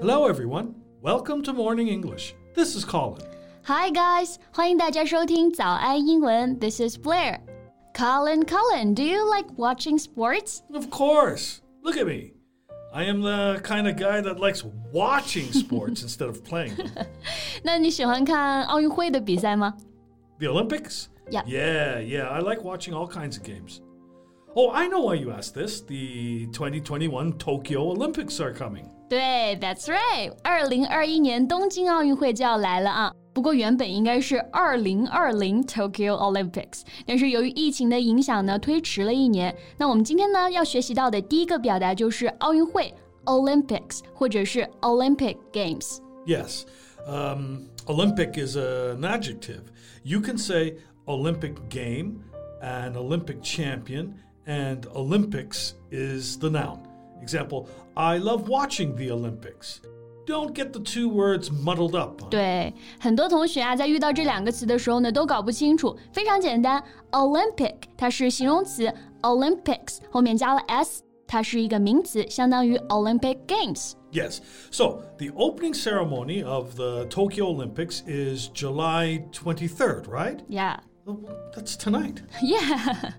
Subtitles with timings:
[0.00, 0.74] Hello, everyone.
[1.02, 2.34] Welcome to Morning English.
[2.54, 3.22] This is Colin.
[3.64, 6.58] Hi guys，欢迎大家收听早安英文。
[6.58, 7.40] This is Blair.
[7.94, 10.60] Colin, Colin, do you like watching sports?
[10.72, 11.60] Of course.
[11.82, 12.32] Look at me.
[12.92, 17.06] I am the kind of guy that likes watching sports instead of playing them.
[17.62, 19.74] 那你喜欢看奥运会的比赛吗？
[20.38, 21.06] The Olympics?
[21.30, 21.44] Yeah.
[21.46, 22.28] Yeah, yeah.
[22.28, 23.80] I like watching all kinds of games.
[24.54, 25.82] Oh, I know why you asked this.
[25.82, 28.86] The 2021 Tokyo Olympics are coming.
[29.08, 33.12] 对，That's right，二零二一年东京奥运会就要来了啊。
[33.34, 39.54] 不过原本应该是二零二零 Tokyo Olympics，但是由于疫情的影响呢，推迟了一年。
[39.76, 42.92] 那我们今天呢要学习到的第一个表达就是奥运会
[43.26, 45.98] Olympics，或者是 Olympic Games。
[46.26, 46.62] Yes.
[47.06, 49.64] Um, Olympic is an adjective.
[50.02, 52.24] You can say Olympic game,
[52.62, 54.14] an Olympic champion,
[54.46, 56.80] and Olympics is the noun.
[57.22, 59.80] Example I love watching the Olympics.
[60.26, 62.20] Don't get the two words muddled up.
[62.30, 65.96] 对，很多同学啊，在遇到这两个词的时候呢，都搞不清楚。
[66.12, 73.92] 非常简单，Olympic 它是形容词，Olympics 后面加了 s，它是一个名词，相当于 Olympic Games。
[74.10, 74.40] Yes.
[74.72, 80.40] So the opening ceremony of the Tokyo Olympics is July 23rd, right?
[80.48, 80.78] Yeah.
[81.08, 81.18] Oh,
[81.54, 82.16] That's tonight.
[82.42, 83.12] Yeah，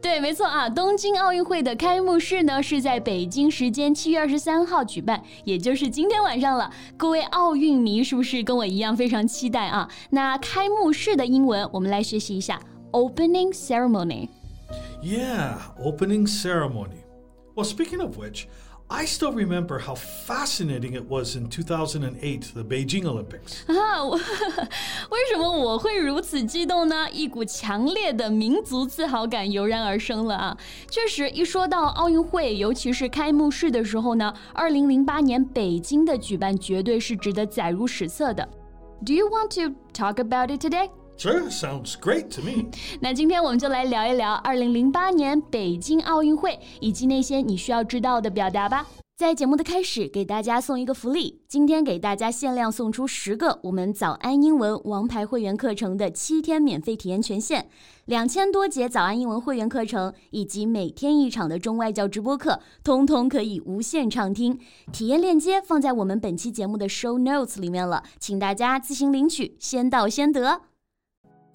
[0.00, 0.68] 对，没错啊。
[0.68, 6.70] 东京奥运会的开幕式呢是在北京时间七月二十三号举办，也就是今天晚上了。
[6.96, 9.88] 各位奥运迷是不是跟我一样非常期待啊？
[10.10, 12.60] 那开幕式的英文我们来学习一下，
[12.92, 14.28] Opening Ceremony。
[15.02, 17.02] Yeah, opening ceremony.
[17.54, 18.46] Well, speaking of which,
[18.88, 23.64] I still remember how fascinating it was in 2008, the Beijing Olympics.
[23.66, 27.08] 啊， 我为 什么我会如此激动呢？
[27.10, 30.56] 一股强烈的民族自豪感油然而生了啊！
[30.90, 38.46] 确实，一说到奥运会，尤其是开幕式的时候呢，二零零八年北京的举办绝对是值得载入史册的。
[39.04, 40.90] Do you want to talk about it today?
[41.19, 42.71] Sure, sounds great to me.
[43.01, 48.87] 那今天我们就来聊一聊二零零八年北京奥运会以及那些你需要知道的表达吧。
[49.17, 57.67] 在节目的开始，给大家送一个福利，今天给大家限量送出十个我们早安英文王牌会员课程的七天免费体验权限，
[58.05, 64.57] 两千多节早安英文会员课程以及每天一场的中外教直播课，通通可以无限畅听。
[64.93, 70.61] 体验链接放在我们本期节目的 show notes 里面了，请大家自行领取，先到先得。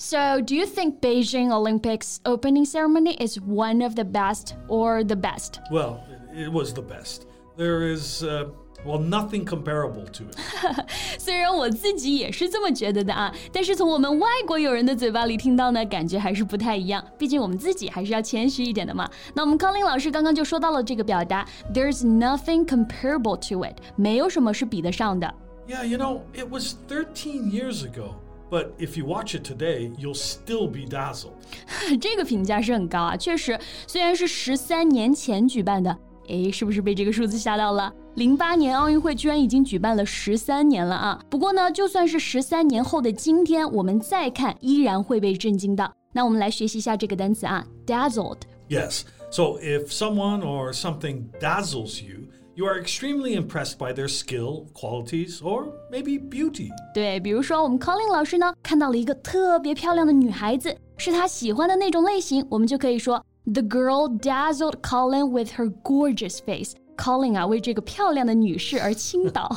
[0.00, 5.16] So, do you think Beijing Olympics opening ceremony is one of the best or the
[5.16, 5.58] best?
[5.72, 5.98] Well,
[6.32, 7.26] it was the best.
[7.56, 8.44] There is, uh,
[8.86, 10.36] well, nothing comparable to it.
[11.18, 17.04] 虽然我自己也是这么觉得的啊，但是从我们外国友人的嘴巴里听到呢，感觉还是不太一样。
[17.18, 19.10] 毕竟我们自己还是要谦虚一点的嘛。
[19.34, 25.34] 那我们康林老师刚刚就说到了这个表达，There's nothing comparable to it，没有什么是比得上的。
[25.66, 28.14] Yeah, you know, it was 13 years ago.
[28.52, 31.32] But if you watch it today, you'll still be dazzled.
[32.00, 35.94] 这个评价是很高啊，确实，虽然是十三年前举办的，
[36.28, 37.92] 诶，是不是被这个数字吓到了？
[38.14, 41.22] 零八年奥运会居然已经举办了十三年了啊！
[41.28, 45.92] 不过呢，就算是十三年后的今天，我们再看，依然会被震惊到。
[46.12, 48.38] 那我们来学习一下这个单词啊，dazzled。
[48.68, 49.02] Yes.
[49.30, 55.40] So if someone or something dazzles you, you are extremely impressed by their skill, qualities,
[55.40, 56.70] or maybe beauty.
[56.94, 69.48] 对，比如说我们 Colin 老师呢，看到了一个特别漂亮的女孩子，是他喜欢的那种类型，我们就可以说 The girl dazzled Colin with her gorgeous face。Colin 啊，为这个漂亮的女士而倾倒。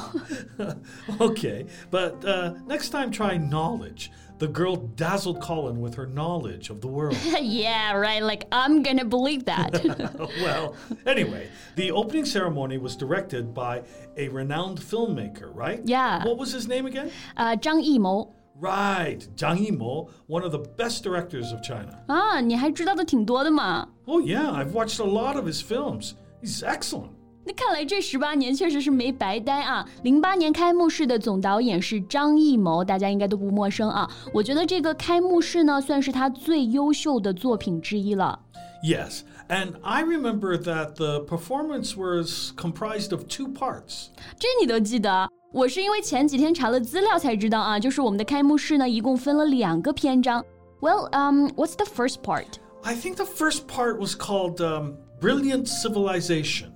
[1.18, 4.10] Okay, but uh, next time try knowledge.
[4.40, 7.16] The girl dazzled Colin with her knowledge of the world.
[7.42, 8.24] yeah, right.
[8.24, 9.72] Like I'm gonna believe that.
[10.42, 13.84] well, anyway, the opening ceremony was directed by
[14.18, 15.82] a renowned filmmaker, right?
[15.86, 16.26] Yeah.
[16.26, 17.12] What was his name again?
[17.36, 21.98] 呃，张艺谋 Right, Zhang Yimou, one of the best directors of China.
[22.08, 23.88] 啊，你还知道的挺多的嘛。
[24.06, 26.14] Oh, yeah, I've watched a lot of his films.
[26.44, 27.10] He's excellent.
[27.46, 29.84] 那看来这十八年确实是没白待啊！
[30.04, 34.08] 零八年开幕式的总导演是张艺谋，大家应该都不陌生啊。
[34.32, 38.40] 我觉得这个开幕式呢，算是他最优秀的作品之一了。
[38.84, 44.10] Yes, and I remember that the performance was comprised of two parts.
[44.38, 45.28] 这你都记得？
[45.52, 50.46] 我是因为前几天查了资料才知道啊，就是我们的开幕式呢，一共分了两个篇章。
[50.80, 52.60] Well, um, what's the first part?
[52.84, 56.70] I think the first part was called um, Brilliant Civilization.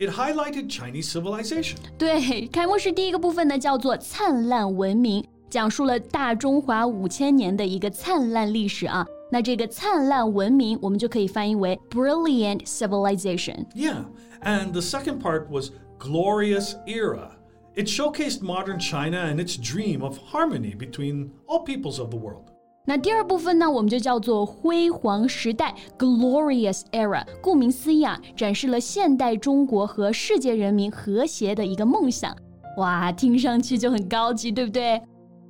[0.00, 1.76] It highlighted Chinese civilization.
[1.96, 9.06] 对，开幕式第一个部分呢叫做“灿烂文明”，讲述了大中华五千年的一个灿烂历史啊。
[9.32, 13.64] 那这个灿烂文明，我们就可以翻译为 “brilliant civilization”。
[13.74, 14.04] Yeah,
[14.42, 17.30] and the second part was Glorious Era.
[17.74, 22.49] It showcased modern China and its dream of harmony between all peoples of the world.
[22.88, 27.26] 那第二部分呢，我们就叫做辉煌时代 （Glorious Era）。
[27.42, 32.36] 顾名思义啊，展示了现代中国和世界人民和谐的一个梦想。
[32.76, 35.02] 哇，听上去就很高级，对不对？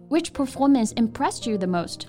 [0.09, 2.03] Which performance impressed you the most?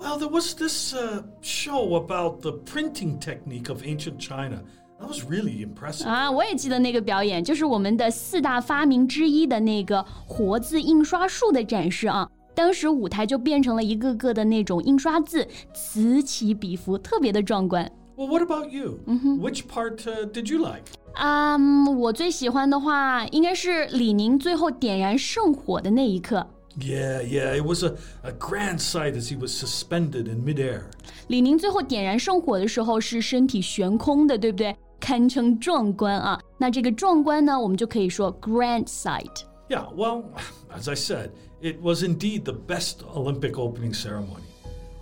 [0.00, 4.62] Well, there was this uh, show about the printing technique of ancient China.
[4.98, 6.08] That was really impressive.
[6.08, 12.28] 啊，我也记得那个表演，就是我们的四大发明之一的那个活字印刷术的展示啊。
[12.54, 17.90] 当时舞台就变成了一个个的那种印刷字，此起彼伏，特别的壮观。
[18.16, 18.98] Well, what about you?
[19.06, 20.82] Which part uh, did you like?
[21.14, 26.46] 啊、um,，我最喜欢的话应该是李宁最后点燃圣火的那一刻。
[26.78, 30.82] Yeah, yeah, it was a, a grand sight as he was suspended in midair.
[31.28, 34.76] 李宁最后点燃圣火的时候是身体悬空的，对不对？
[35.00, 36.38] 堪称壮观啊！
[36.58, 39.44] 那这个壮观呢，我们就可以说 grand sight。
[39.70, 40.24] Yeah, well,
[40.76, 44.44] as I said, it was indeed the best Olympic opening ceremony.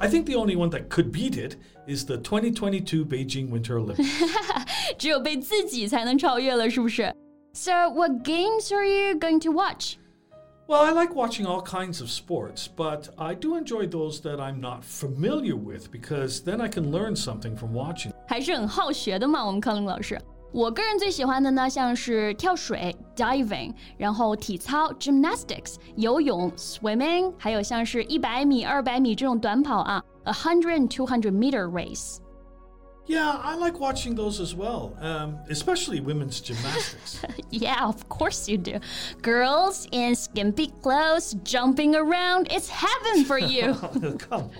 [0.00, 1.56] I think the only one that could beat it
[1.86, 4.06] is the 2022 Beijing Winter Olympics.
[4.96, 7.12] 只有被自己才能超越了，是不是？
[7.52, 9.96] So what games are you going to watch?
[10.68, 14.60] well, I like watching all kinds of sports, but I do enjoy those that I'm
[14.60, 18.12] not familiar with because then I can learn something from watching.
[18.26, 20.20] 还是很好学的嘛，我们康林老师。
[20.52, 32.18] 我个人最喜欢的呢，像是跳水 （diving），然后体操 （gymnastics）、游泳 （swimming），还有像是一百米、二百米这种短跑啊 （a hundred and two hundred meter race）。
[33.06, 37.22] Yeah, I like watching those as well, um, especially women's gymnastics.
[37.50, 38.80] Yeah, of course you do.
[39.22, 43.72] Girls in skimpy clothes jumping around, it's heaven for you.
[44.18, 44.50] Come on.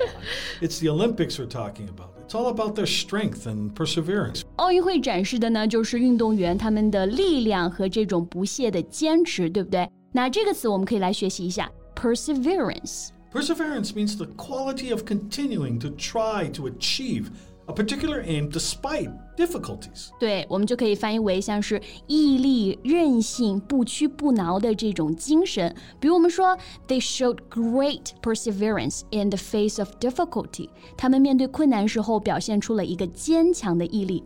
[0.62, 2.21] It's the Olympics we're talking about.
[2.32, 4.42] It's all about their strength and perseverance.
[4.56, 9.88] 奥运会展示的呢，就是运动员他们的力量和这种不懈的坚持，对不对？
[10.12, 13.08] 那这个词我们可以来学习一下，perseverance。
[13.32, 17.26] Perseverance means the quality of continuing to try to achieve
[17.66, 20.08] a particular aim despite difficulties.
[20.18, 25.74] 对，我们就可以翻译为像是毅力、韧性、不屈不挠的这种精神。
[26.00, 30.70] 比如我们说，They showed great perseverance in the face of difficulty。
[30.96, 34.24] 他们面对困难时候表现出了一个坚强的毅力。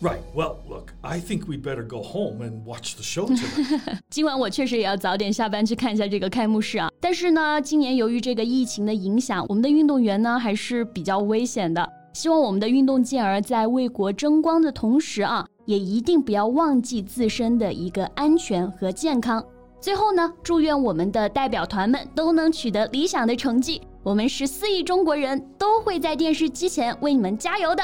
[0.00, 0.20] Right.
[0.34, 3.98] Well, look, I think we'd better go home and watch the show tonight.
[4.10, 6.90] 今晚我确实也要早点下班去看一下这个开幕式啊。
[7.00, 11.88] 但是呢，今年由于这个疫情的影响，我们的运动员呢还是比较危险的。
[12.13, 19.43] 希望我们的运动健儿在为国争光的同时啊，也一定不要忘记自身的一个安全和健康。
[19.79, 23.81] 最后呢，祝愿我们的代表团们都能取得理想的成绩。
[24.01, 27.83] 我们十四亿中国人都会在电视机前为你们加油的。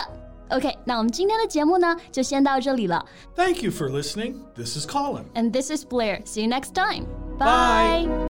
[0.50, 3.06] OK，那我们今天的节目呢，就先到这里了。
[3.36, 4.36] Thank you for listening.
[4.56, 5.25] This is Colin.
[5.36, 6.22] And this is Blair.
[6.25, 7.06] See you next time.
[7.38, 8.32] Bye.